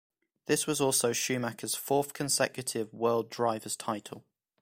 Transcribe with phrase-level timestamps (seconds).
[0.47, 4.23] This was also Schumacher's fourth consecutive World Driver's title.